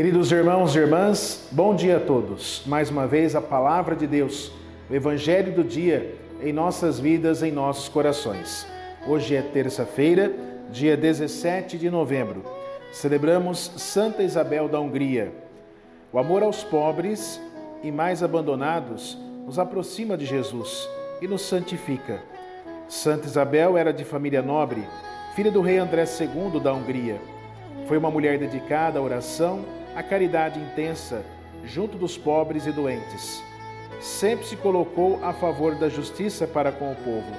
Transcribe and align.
Queridos 0.00 0.32
irmãos 0.32 0.74
e 0.74 0.78
irmãs, 0.78 1.46
bom 1.52 1.74
dia 1.74 1.98
a 1.98 2.00
todos. 2.00 2.62
Mais 2.64 2.88
uma 2.88 3.06
vez 3.06 3.36
a 3.36 3.40
palavra 3.42 3.94
de 3.94 4.06
Deus, 4.06 4.50
o 4.88 4.94
evangelho 4.94 5.52
do 5.52 5.62
dia 5.62 6.16
em 6.42 6.54
nossas 6.54 6.98
vidas, 6.98 7.42
em 7.42 7.52
nossos 7.52 7.86
corações. 7.86 8.66
Hoje 9.06 9.36
é 9.36 9.42
terça-feira, 9.42 10.32
dia 10.70 10.96
17 10.96 11.76
de 11.76 11.90
novembro. 11.90 12.42
Celebramos 12.90 13.72
Santa 13.76 14.22
Isabel 14.22 14.70
da 14.70 14.80
Hungria. 14.80 15.34
O 16.10 16.18
amor 16.18 16.42
aos 16.42 16.64
pobres 16.64 17.38
e 17.82 17.92
mais 17.92 18.22
abandonados 18.22 19.18
nos 19.44 19.58
aproxima 19.58 20.16
de 20.16 20.24
Jesus 20.24 20.88
e 21.20 21.28
nos 21.28 21.42
santifica. 21.42 22.22
Santa 22.88 23.26
Isabel 23.26 23.76
era 23.76 23.92
de 23.92 24.06
família 24.06 24.40
nobre, 24.40 24.82
filha 25.36 25.50
do 25.50 25.60
rei 25.60 25.76
André 25.76 26.04
II 26.04 26.58
da 26.58 26.72
Hungria. 26.72 27.20
Foi 27.86 27.98
uma 27.98 28.10
mulher 28.10 28.38
dedicada 28.38 28.98
à 28.98 29.02
oração, 29.02 29.62
à 29.94 30.02
caridade 30.02 30.58
intensa, 30.58 31.24
junto 31.64 31.96
dos 31.96 32.16
pobres 32.16 32.66
e 32.66 32.72
doentes. 32.72 33.42
Sempre 34.00 34.46
se 34.46 34.56
colocou 34.56 35.22
a 35.22 35.32
favor 35.32 35.74
da 35.74 35.88
justiça 35.88 36.46
para 36.46 36.72
com 36.72 36.90
o 36.90 36.96
povo. 36.96 37.32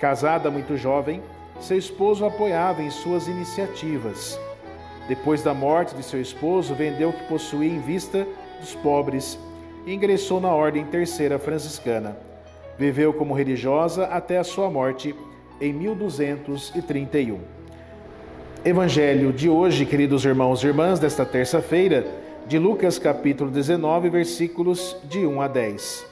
Casada 0.00 0.50
muito 0.50 0.76
jovem, 0.76 1.22
seu 1.60 1.76
esposo 1.76 2.24
apoiava 2.24 2.82
em 2.82 2.90
suas 2.90 3.28
iniciativas. 3.28 4.38
Depois 5.08 5.42
da 5.42 5.52
morte 5.52 5.94
de 5.94 6.02
seu 6.02 6.20
esposo, 6.20 6.74
vendeu 6.74 7.10
o 7.10 7.12
que 7.12 7.24
possuía 7.24 7.70
em 7.70 7.80
vista 7.80 8.26
dos 8.60 8.74
pobres 8.74 9.38
e 9.84 9.92
ingressou 9.92 10.40
na 10.40 10.52
Ordem 10.54 10.84
Terceira 10.86 11.38
Franciscana. 11.38 12.16
Viveu 12.78 13.12
como 13.12 13.34
religiosa 13.34 14.06
até 14.06 14.38
a 14.38 14.44
sua 14.44 14.70
morte 14.70 15.14
em 15.60 15.72
1231. 15.72 17.61
Evangelho 18.64 19.32
de 19.32 19.48
hoje, 19.48 19.84
queridos 19.84 20.24
irmãos 20.24 20.62
e 20.62 20.68
irmãs, 20.68 21.00
desta 21.00 21.26
terça-feira, 21.26 22.06
de 22.46 22.60
Lucas 22.60 22.96
capítulo 22.96 23.50
19, 23.50 24.08
versículos 24.08 24.96
de 25.02 25.26
1 25.26 25.40
a 25.40 25.48
10. 25.48 26.06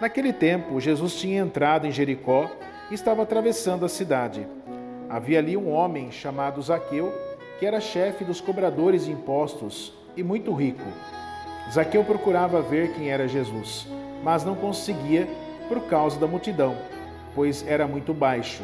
Naquele 0.00 0.32
tempo, 0.32 0.80
Jesus 0.80 1.14
tinha 1.16 1.42
entrado 1.42 1.86
em 1.86 1.92
Jericó 1.92 2.50
e 2.90 2.94
estava 2.94 3.22
atravessando 3.22 3.84
a 3.84 3.88
cidade. 3.88 4.46
Havia 5.10 5.40
ali 5.40 5.58
um 5.58 5.70
homem 5.70 6.10
chamado 6.10 6.62
Zaqueu, 6.62 7.12
que 7.58 7.66
era 7.66 7.82
chefe 7.82 8.24
dos 8.24 8.40
cobradores 8.40 9.04
de 9.04 9.12
impostos 9.12 9.92
e 10.16 10.22
muito 10.22 10.54
rico. 10.54 10.86
Zaqueu 11.70 12.02
procurava 12.02 12.62
ver 12.62 12.94
quem 12.94 13.10
era 13.10 13.28
Jesus, 13.28 13.86
mas 14.24 14.42
não 14.42 14.54
conseguia 14.54 15.28
por 15.68 15.82
causa 15.82 16.18
da 16.18 16.26
multidão, 16.26 16.74
pois 17.34 17.62
era 17.68 17.86
muito 17.86 18.14
baixo. 18.14 18.62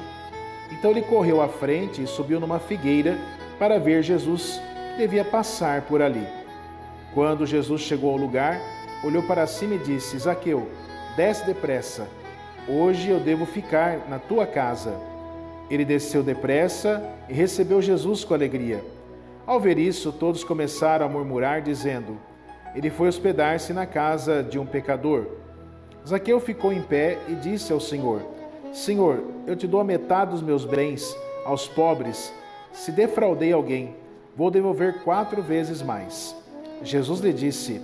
Então 0.70 0.90
ele 0.90 1.02
correu 1.02 1.40
à 1.40 1.48
frente 1.48 2.02
e 2.02 2.06
subiu 2.06 2.40
numa 2.40 2.58
figueira 2.58 3.18
para 3.58 3.78
ver 3.78 4.02
Jesus, 4.02 4.60
que 4.92 5.02
devia 5.02 5.24
passar 5.24 5.82
por 5.82 6.02
ali. 6.02 6.26
Quando 7.14 7.46
Jesus 7.46 7.80
chegou 7.80 8.10
ao 8.10 8.16
lugar, 8.16 8.60
olhou 9.02 9.22
para 9.22 9.46
cima 9.46 9.74
e 9.74 9.78
disse: 9.78 10.18
Zaqueu, 10.18 10.68
desce 11.16 11.46
depressa. 11.46 12.08
Hoje 12.68 13.10
eu 13.10 13.20
devo 13.20 13.46
ficar 13.46 14.08
na 14.08 14.18
tua 14.18 14.46
casa. 14.46 14.94
Ele 15.70 15.84
desceu 15.84 16.22
depressa 16.22 17.02
e 17.28 17.32
recebeu 17.32 17.80
Jesus 17.80 18.24
com 18.24 18.34
alegria. 18.34 18.84
Ao 19.46 19.60
ver 19.60 19.78
isso, 19.78 20.12
todos 20.12 20.42
começaram 20.42 21.06
a 21.06 21.08
murmurar, 21.08 21.62
dizendo: 21.62 22.18
Ele 22.74 22.90
foi 22.90 23.08
hospedar-se 23.08 23.72
na 23.72 23.86
casa 23.86 24.42
de 24.42 24.58
um 24.58 24.66
pecador. 24.66 25.26
Zaqueu 26.06 26.38
ficou 26.40 26.72
em 26.72 26.82
pé 26.82 27.18
e 27.28 27.34
disse 27.34 27.72
ao 27.72 27.80
Senhor: 27.80 28.22
Senhor, 28.76 29.24
eu 29.46 29.56
te 29.56 29.66
dou 29.66 29.80
a 29.80 29.84
metade 29.84 30.32
dos 30.32 30.42
meus 30.42 30.66
bens 30.66 31.16
aos 31.46 31.66
pobres. 31.66 32.30
Se 32.72 32.92
defraudei 32.92 33.50
alguém, 33.50 33.96
vou 34.36 34.50
devolver 34.50 35.02
quatro 35.02 35.40
vezes 35.40 35.80
mais. 35.80 36.36
Jesus 36.82 37.20
lhe 37.20 37.32
disse: 37.32 37.80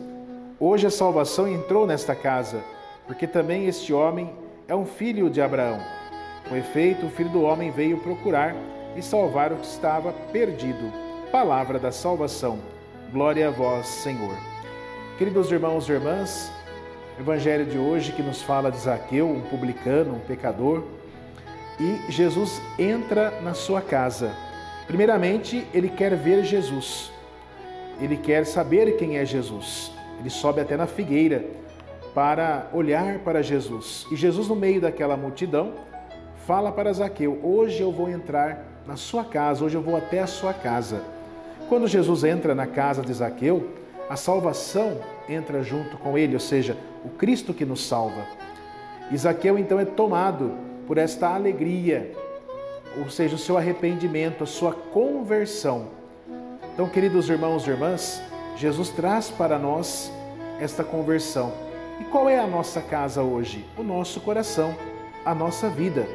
Hoje 0.61 0.87
a 0.87 0.91
salvação 0.91 1.49
entrou 1.49 1.87
nesta 1.87 2.15
casa, 2.15 2.63
porque 3.07 3.27
também 3.27 3.67
este 3.67 3.91
homem 3.91 4.35
é 4.69 4.77
um 4.77 4.85
filho 4.85 5.31
de 5.31 5.41
Abraão. 5.41 5.81
Com 6.47 6.57
efeito, 6.57 7.07
o 7.07 7.11
filho 7.11 7.31
do 7.31 7.41
homem 7.41 7.71
veio 7.71 7.97
procurar 7.97 8.55
e 8.95 9.01
salvar 9.01 9.51
o 9.51 9.57
que 9.57 9.67
estava 9.67 10.13
perdido. 10.31 10.93
Palavra 11.33 11.79
da 11.79 11.91
salvação. 11.91 12.59
Glória 13.11 13.49
a 13.49 13.51
vós, 13.51 13.87
Senhor. 13.87 14.37
Queridos 15.17 15.51
irmãos 15.51 15.89
e 15.89 15.93
irmãs, 15.93 16.53
evangelho 17.19 17.67
de 17.67 17.79
hoje 17.79 18.13
que 18.13 18.23
nos 18.23 18.43
fala 18.43 18.71
de 18.71 18.79
Zaqueu, 18.79 19.29
um 19.29 19.41
publicano, 19.43 20.15
um 20.15 20.21
pecador, 20.21 20.85
e 21.81 22.11
Jesus 22.11 22.61
entra 22.79 23.41
na 23.43 23.55
sua 23.55 23.81
casa. 23.81 24.33
Primeiramente, 24.87 25.67
ele 25.73 25.89
quer 25.89 26.15
ver 26.17 26.45
Jesus 26.45 27.13
ele 28.03 28.17
quer 28.17 28.45
saber 28.45 28.97
quem 28.97 29.19
é 29.19 29.25
Jesus. 29.25 29.93
Ele 30.19 30.29
sobe 30.29 30.61
até 30.61 30.77
na 30.77 30.89
figueira 30.89 31.45
para 32.13 32.69
olhar 32.73 33.21
para 33.21 33.43
Jesus. 33.43 34.07
E 34.11 34.17
Jesus, 34.17 34.49
no 34.49 34.57
meio 34.57 34.81
daquela 34.81 35.17
multidão, 35.17 35.75
fala 36.47 36.73
para 36.73 36.93
Zaqueu: 36.93 37.39
Hoje 37.43 37.81
eu 37.81 37.93
vou 37.93 38.09
entrar 38.09 38.65
na 38.87 38.97
sua 38.97 39.25
casa, 39.25 39.65
hoje 39.65 39.77
eu 39.77 39.83
vou 39.83 39.97
até 39.97 40.21
a 40.21 40.27
sua 40.27 40.53
casa. 40.53 41.01
Quando 41.69 41.87
Jesus 41.87 42.25
entra 42.25 42.57
na 42.57 42.67
casa 42.67 43.03
de 43.03 43.13
Zaqueu, 43.13 43.71
a 44.11 44.17
salvação 44.17 44.99
entra 45.29 45.63
junto 45.63 45.97
com 45.97 46.17
ele, 46.17 46.35
ou 46.35 46.41
seja, 46.41 46.77
o 47.05 47.09
Cristo 47.09 47.55
que 47.55 47.65
nos 47.65 47.87
salva. 47.87 48.27
Zaqueu 49.17 49.59
então 49.59 49.79
é 49.79 49.85
tomado 49.85 50.53
por 50.87 50.99
esta 50.99 51.29
alegria, 51.29 52.13
ou 52.99 53.11
seja, 53.11 53.35
o 53.35 53.39
seu 53.39 53.57
arrependimento, 53.59 54.45
a 54.45 54.47
sua 54.47 54.73
conversão 54.73 56.03
então, 56.75 56.89
queridos 56.89 57.29
irmãos 57.29 57.67
e 57.67 57.71
irmãs, 57.71 58.23
Jesus 58.57 58.89
traz 58.89 59.29
para 59.29 59.59
nós 59.59 60.11
esta 60.59 60.83
conversão. 60.83 61.53
E 62.01 62.05
qual 62.05 62.31
é 62.31 62.39
a 62.39 62.47
nossa 62.47 62.81
casa 62.81 63.23
hoje? 63.23 63.63
O 63.77 63.83
nosso 63.83 64.23
coração, 64.23 64.75
a 65.23 65.35
nossa 65.35 65.69
vida. 65.69 66.07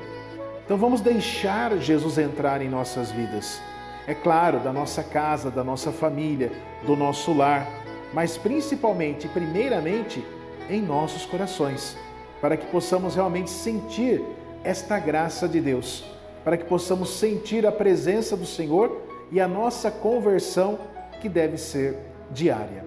Então 0.66 0.76
vamos 0.76 1.00
deixar 1.00 1.78
Jesus 1.78 2.18
entrar 2.18 2.60
em 2.64 2.70
nossas 2.70 3.12
vidas. 3.12 3.62
É 4.08 4.16
claro, 4.16 4.60
da 4.60 4.74
nossa 4.74 5.04
casa, 5.04 5.52
da 5.52 5.64
nossa 5.64 5.92
família, 5.92 6.52
do 6.88 6.96
nosso 6.96 7.32
lar, 7.34 7.68
mas 8.14 8.38
principalmente, 8.38 9.28
primeiramente, 9.28 10.24
em 10.70 10.82
nossos 10.82 11.26
corações, 11.26 11.98
para 12.42 12.58
que 12.58 12.66
possamos 12.68 13.16
realmente 13.16 13.50
sentir 13.50 14.22
esta 14.64 15.00
graça 15.00 15.48
de 15.48 15.62
Deus, 15.62 16.04
para 16.44 16.58
que 16.58 16.66
possamos 16.66 17.18
sentir 17.18 17.66
a 17.66 17.72
presença 17.72 18.36
do 18.36 18.46
Senhor 18.46 19.02
e 19.32 19.40
a 19.40 19.48
nossa 19.48 19.92
conversão 19.92 20.80
que 21.22 21.28
deve 21.28 21.58
ser 21.58 21.98
diária. 22.32 22.86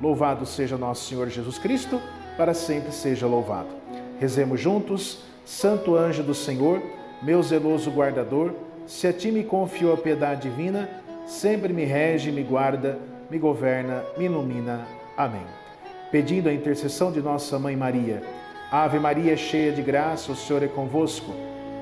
Louvado 0.00 0.46
seja 0.46 0.78
nosso 0.78 1.08
Senhor 1.08 1.28
Jesus 1.28 1.58
Cristo, 1.58 2.00
para 2.36 2.54
sempre 2.54 2.92
seja 2.92 3.26
louvado. 3.26 3.68
Rezemos 4.18 4.60
juntos, 4.60 5.22
Santo 5.44 5.96
anjo 5.96 6.22
do 6.22 6.34
Senhor, 6.34 6.82
meu 7.22 7.42
zeloso 7.42 7.90
guardador, 7.90 8.54
se 8.86 9.06
a 9.06 9.12
ti 9.12 9.30
me 9.30 9.44
confio 9.44 9.92
a 9.92 9.96
piedade 9.96 10.48
divina, 10.48 10.88
sempre 11.26 11.72
me 11.72 11.84
rege, 11.84 12.32
me 12.32 12.42
guarda, 12.42 12.98
me 13.30 13.38
governa, 13.38 14.04
me 14.16 14.24
ilumina. 14.24 14.86
Amém. 15.16 15.46
Pedindo 16.10 16.48
a 16.48 16.52
intercessão 16.52 17.12
de 17.12 17.20
nossa 17.20 17.58
mãe 17.58 17.76
Maria. 17.76 18.22
Ave 18.70 18.98
Maria, 18.98 19.36
cheia 19.36 19.72
de 19.72 19.82
graça, 19.82 20.32
o 20.32 20.36
Senhor 20.36 20.62
é 20.62 20.68
convosco. 20.68 21.32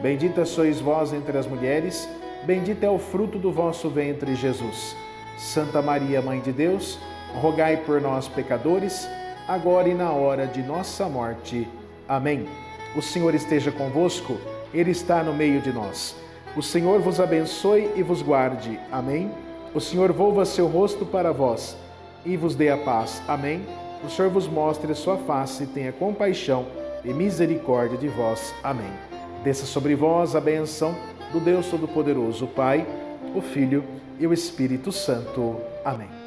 Bendita 0.03 0.45
sois 0.45 0.81
vós 0.81 1.13
entre 1.13 1.37
as 1.37 1.47
mulheres 1.47 2.09
Bendito 2.45 2.85
é 2.85 2.91
o 2.91 2.99
fruto 2.99 3.39
do 3.39 3.53
vosso 3.53 3.89
ventre, 3.91 4.35
Jesus. 4.35 4.97
Santa 5.37 5.83
Maria, 5.83 6.23
Mãe 6.23 6.41
de 6.41 6.53
Deus, 6.53 6.99
rogai 7.35 7.77
por 7.77 8.01
nós, 8.01 8.29
pecadores, 8.29 9.09
agora 9.47 9.89
e 9.89 9.95
na 9.95 10.11
hora 10.13 10.47
de 10.47 10.63
nossa 10.63 11.09
morte. 11.09 11.69
Amém. 12.09 12.49
O 12.97 13.03
Senhor 13.03 13.35
esteja 13.35 13.71
convosco, 13.71 14.39
Ele 14.73 14.91
está 14.91 15.23
no 15.23 15.35
meio 15.35 15.61
de 15.61 15.73
nós. 15.73 16.17
O 16.57 16.63
Senhor 16.63 17.01
vos 17.01 17.21
abençoe 17.21 17.91
e 17.95 18.03
vos 18.03 18.23
guarde. 18.23 18.81
Amém. 18.91 19.31
O 19.75 19.81
Senhor 19.81 20.13
volva 20.13 20.45
seu 20.45 20.67
rosto 20.67 21.05
para 21.05 21.33
vós 21.33 21.77
e 22.25 22.37
vos 22.37 22.55
dê 22.55 22.71
a 22.71 22.77
paz. 22.77 23.23
Amém. 23.29 23.65
O 24.05 24.09
Senhor 24.09 24.31
vos 24.31 24.47
mostre 24.47 24.93
a 24.93 24.95
sua 24.95 25.17
face 25.19 25.65
e 25.65 25.67
tenha 25.67 25.93
compaixão 25.93 26.67
e 27.05 27.13
misericórdia 27.13 27.99
de 27.99 28.09
vós. 28.09 28.55
Amém. 28.63 28.91
Desça 29.43 29.67
sobre 29.67 29.95
vós 29.95 30.35
a 30.35 30.41
benção 30.41 30.95
do 31.33 31.41
Deus 31.41 31.69
Todo-Poderoso, 31.69 32.47
o 32.47 32.49
Pai, 32.49 32.87
o 33.35 33.41
Filho 33.41 33.85
e 34.19 34.27
o 34.27 34.33
Espírito 34.33 34.91
Santo. 34.91 35.57
Amém. 35.85 36.18